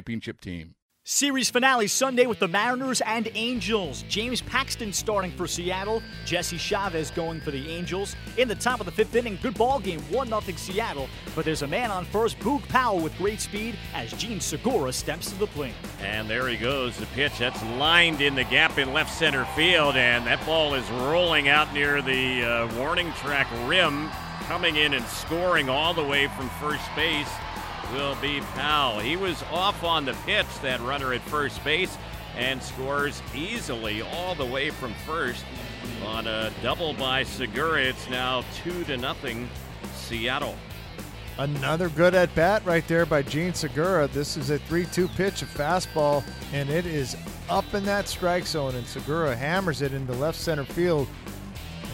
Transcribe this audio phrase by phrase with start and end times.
[0.00, 0.74] championship team.
[1.04, 4.04] Series finale Sunday with the Mariners and Angels.
[4.08, 6.02] James Paxton starting for Seattle.
[6.24, 8.16] Jesse Chavez going for the Angels.
[8.38, 11.08] In the top of the fifth inning, good ball game, 1 0 Seattle.
[11.34, 15.30] But there's a man on first, Boog Powell with great speed as Jean Segura steps
[15.30, 15.74] to the plate.
[16.00, 16.96] And there he goes.
[16.96, 19.96] The pitch that's lined in the gap in left center field.
[19.96, 24.08] And that ball is rolling out near the uh, warning track rim
[24.42, 27.28] coming in and scoring all the way from first base
[27.92, 29.00] will be Powell.
[29.00, 31.96] He was off on the pitch, that runner at first base,
[32.36, 35.44] and scores easily all the way from first
[36.06, 37.82] on a double by Segura.
[37.82, 39.48] It's now two to nothing,
[39.94, 40.54] Seattle.
[41.38, 44.08] Another good at bat right there by Jean Segura.
[44.08, 47.16] This is a 3 2 pitch, a fastball, and it is
[47.48, 48.74] up in that strike zone.
[48.74, 51.08] And Segura hammers it into left center field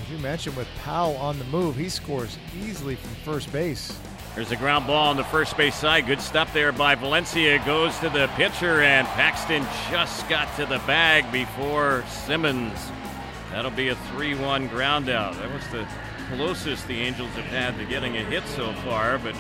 [0.07, 3.99] as you mentioned, with Powell on the move, he scores easily from first base.
[4.37, 6.07] There's a ground ball on the first base side.
[6.07, 7.59] Good stop there by Valencia.
[7.65, 12.79] Goes to the pitcher, and Paxton just got to the bag before Simmons.
[13.51, 15.33] That'll be a 3 1 ground out.
[15.37, 15.89] That was the
[16.29, 19.35] closest the Angels have had to getting a hit so far, but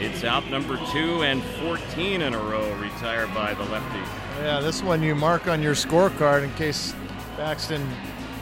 [0.00, 4.00] it's out number two and 14 in a row retired by the lefty.
[4.40, 6.92] Yeah, this one you mark on your scorecard in case
[7.36, 7.88] Paxton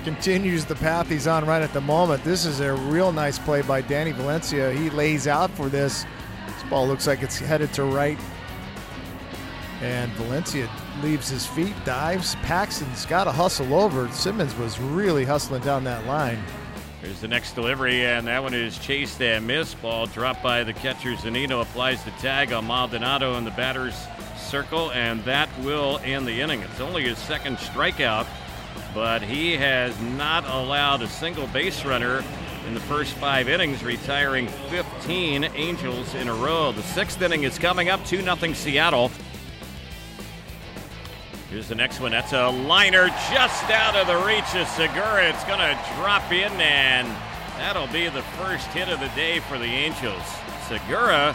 [0.05, 2.25] continues the path he's on right at the moment.
[2.25, 4.73] This is a real nice play by Danny Valencia.
[4.73, 6.05] He lays out for this.
[6.47, 8.19] This ball looks like it's headed to right.
[9.81, 10.69] And Valencia
[11.03, 12.35] leaves his feet, dives.
[12.37, 14.09] Paxton's got to hustle over.
[14.11, 16.43] Simmons was really hustling down that line.
[17.01, 19.81] Here's the next delivery, and that one is chased and missed.
[19.81, 21.15] Ball dropped by the catcher.
[21.15, 23.95] Zunino applies the tag on Maldonado in the batter's
[24.37, 26.61] circle, and that will end the inning.
[26.61, 28.27] It's only his second strikeout
[28.95, 32.25] but he has not allowed a single base runner
[32.67, 36.73] in the first five innings, retiring 15 Angels in a row.
[36.73, 39.11] The sixth inning is coming up 2 0 Seattle.
[41.51, 42.11] Here's the next one.
[42.11, 45.31] That's a liner just out of the reach of Segura.
[45.31, 47.09] It's going to drop in, and
[47.57, 50.23] that'll be the first hit of the day for the Angels.
[50.69, 51.33] Segura,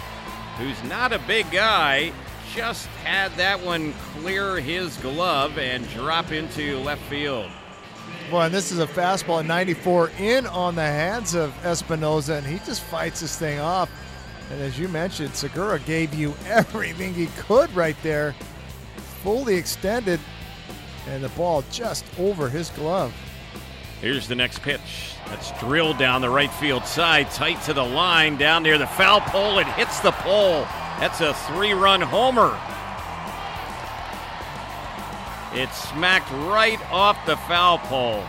[0.59, 2.13] who's not a big guy,
[2.56, 7.50] just had that one clear his glove and drop into left field.
[8.31, 12.46] Well, and this is a fastball at 94 in on the hands of Espinosa, and
[12.46, 13.90] he just fights this thing off.
[14.52, 18.36] And as you mentioned, Segura gave you everything he could right there,
[19.24, 20.19] fully extended,
[21.08, 23.13] and the ball just over his glove.
[24.00, 25.16] Here's the next pitch.
[25.28, 29.22] That's drilled down the right field side, tight to the line, down near the foul
[29.22, 29.59] pole.
[29.59, 30.68] It hits the pole.
[31.00, 32.58] That's a three run homer.
[35.54, 38.24] It smacked right off the foul pole.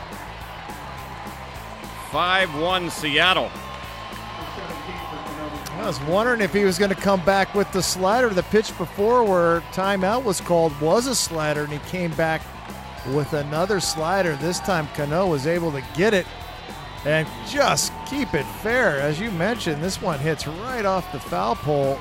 [2.11, 3.51] 5 1 Seattle.
[5.73, 8.29] I was wondering if he was going to come back with the slider.
[8.29, 12.43] The pitch before where timeout was called was a slider, and he came back
[13.09, 14.37] with another slider.
[14.37, 16.27] This time, Cano was able to get it
[17.05, 19.01] and just keep it fair.
[19.01, 21.99] As you mentioned, this one hits right off the foul pole.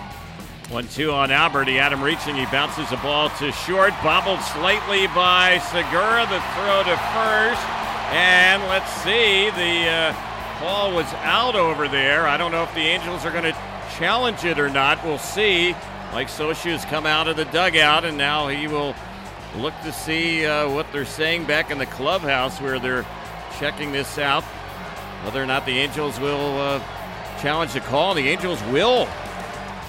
[0.74, 1.68] One two on Albert.
[1.68, 1.78] Alberti.
[1.78, 2.36] Adam reaching.
[2.36, 3.94] He bounces the ball to short.
[4.02, 6.25] Bobbled slightly by Segura.
[6.25, 7.62] The throw to first.
[8.10, 9.52] And let's see.
[9.52, 12.25] The uh, ball was out over there.
[12.25, 13.56] I don't know if the Angels are going to
[14.00, 15.06] challenge it or not.
[15.06, 15.75] We'll see.
[16.12, 18.96] Mike Scioscia has come out of the dugout, and now he will
[19.58, 23.06] look to see uh, what they're saying back in the clubhouse where they're
[23.60, 24.44] checking this out.
[25.24, 26.80] Whether or not the Angels will uh,
[27.40, 28.16] challenge the call.
[28.16, 29.08] The Angels will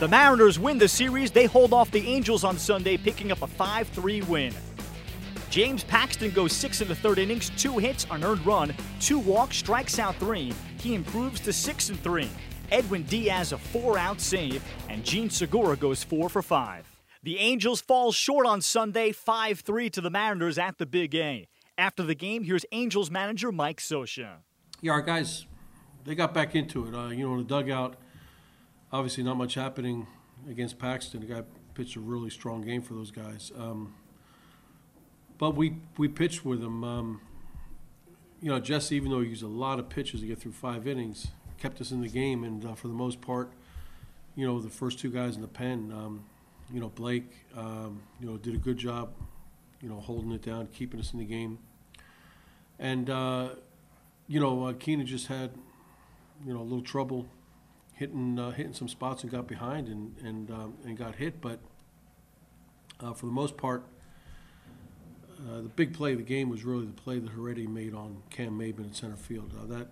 [0.01, 1.31] the Mariners win the series.
[1.31, 4.53] They hold off the Angels on Sunday, picking up a 5 3 win.
[5.51, 9.57] James Paxton goes six in the third innings, two hits, an earned run, two walks,
[9.57, 10.53] strikes out three.
[10.81, 12.29] He improves to six and three.
[12.73, 16.91] Edwin Diaz a four out save, and Jean Segura goes four for five.
[17.23, 21.47] The Angels fall short on Sunday 5 3 to the Mariners at the Big A.
[21.79, 24.39] After the game, here's Angels manager Mike Scioscia.
[24.81, 25.47] Yeah, our guys,
[26.05, 26.95] they got back into it.
[26.95, 27.95] Uh, you know, in the dugout,
[28.95, 30.07] obviously not much happening
[30.49, 31.19] against Paxton.
[31.19, 31.43] The guy
[31.75, 33.51] pitched a really strong game for those guys.
[33.59, 33.93] Um,
[35.37, 36.85] but we, we pitched with him.
[36.85, 37.21] Um,
[38.41, 40.87] you know, Jesse, even though he used a lot of pitches to get through five
[40.87, 41.27] innings,
[41.59, 42.45] kept us in the game.
[42.45, 43.51] And uh, for the most part,
[44.37, 46.25] you know, the first two guys in the pen, um,
[46.73, 49.11] you know, Blake, um, you know, did a good job,
[49.83, 51.59] you know, holding it down, keeping us in the game.
[52.79, 53.49] And, uh,
[54.29, 55.51] you know, uh, Keynan just had,
[56.47, 57.27] you know, a little trouble
[57.95, 61.41] hitting uh, hitting some spots and got behind and and um, and got hit.
[61.41, 61.59] But
[63.01, 63.85] uh, for the most part,
[65.49, 68.23] uh, the big play of the game was really the play that Heredia made on
[68.31, 69.53] Cam Maybin in center field.
[69.59, 69.89] Uh, that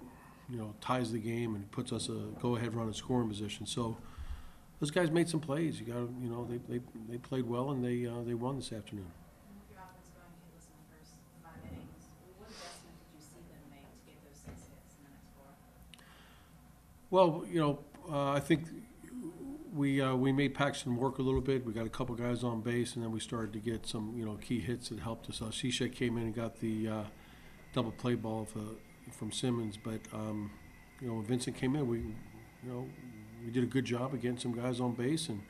[0.48, 3.66] you know ties the game and puts us a go-ahead run in scoring position.
[3.66, 3.96] So
[4.80, 5.80] those guys made some plays.
[5.80, 8.72] You got you know they, they, they played well and they uh, they won this
[8.72, 9.06] afternoon.
[9.70, 12.10] Your offense going hitless in the first five innings.
[12.38, 15.30] What adjustment did you see them make to get those six hits in the next
[15.38, 15.46] four?
[17.10, 17.78] Well, you know,
[18.10, 18.64] uh, I think
[19.74, 21.64] we uh, we made Paxton work a little bit.
[21.64, 24.24] We got a couple guys on base, and then we started to get some you
[24.24, 25.40] know key hits that helped us.
[25.40, 27.02] Uh, Cishek came in and got the uh,
[27.72, 28.60] double play ball for,
[29.10, 30.50] from Simmons, but um,
[31.00, 32.86] you know when Vincent came in, we you know
[33.44, 35.40] we did a good job of getting some guys on base, and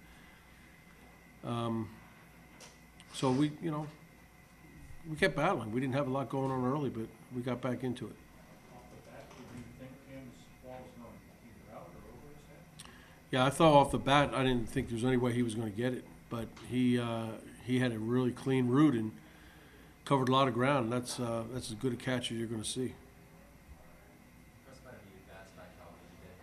[1.44, 1.88] um,
[3.12, 3.86] so we you know
[5.08, 5.72] we kept battling.
[5.72, 8.16] We didn't have a lot going on early, but we got back into it.
[13.32, 15.54] Yeah, I thought off the bat, I didn't think there was any way he was
[15.56, 17.28] going to get it, but he uh,
[17.66, 19.12] he had a really clean route and
[20.04, 20.84] covered a lot of ground.
[20.84, 22.94] And that's uh, that's as good a catch as you're going to see.
[24.66, 26.34] impressed by the at-bats by Calhoun today?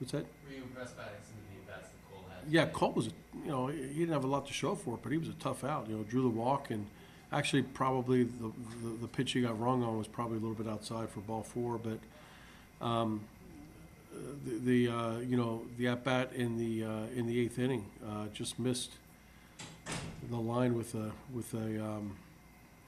[0.00, 0.26] What's that?
[0.46, 2.52] Were you impressed by some of the that Cole had?
[2.52, 2.66] Yeah?
[2.66, 3.10] Cole was, a-
[3.44, 5.34] you know, he didn't have a lot to show for it, but he was a
[5.34, 5.88] tough out.
[5.88, 6.86] You know, drew the walk and
[7.32, 8.52] actually probably the
[8.82, 11.42] the, the pitch he got wrong on was probably a little bit outside for ball
[11.42, 11.98] four, but.
[12.84, 13.22] Um,
[14.44, 17.86] the, the uh, you know the at bat in the uh, in the eighth inning
[18.06, 18.92] uh, just missed
[20.30, 22.16] the line with a with a um,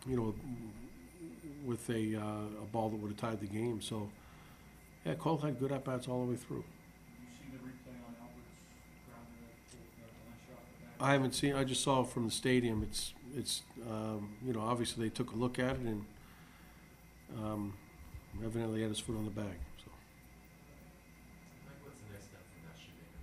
[0.06, 0.34] you know
[1.64, 3.80] with a, uh, a ball that would have tied the game.
[3.80, 4.08] So
[5.04, 6.64] yeah, Cole had good at bats all the way through.
[11.00, 11.54] I haven't seen.
[11.54, 12.82] I just saw from the stadium.
[12.82, 16.04] It's it's um, you know obviously they took a look at it and
[17.38, 17.74] um,
[18.44, 19.56] evidently had his foot on the bag.
[19.78, 19.90] So.
[21.64, 23.16] Mike, what's the next step for Matt Shoemaker?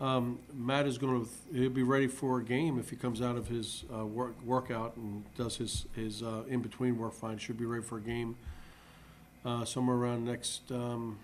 [0.00, 3.36] Um, Matt is going to, he'll be ready for a game if he comes out
[3.36, 7.36] of his uh, work, workout and does his, his uh, in-between work fine.
[7.38, 8.36] Should be ready for a game
[9.44, 11.18] uh, somewhere around next, um,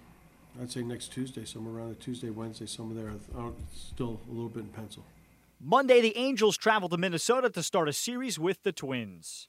[0.60, 3.12] I'd say next Tuesday, somewhere around the Tuesday, Wednesday, somewhere there.
[3.72, 5.04] Still a little bit in pencil.
[5.60, 9.48] Monday, the Angels travel to Minnesota to start a series with the Twins.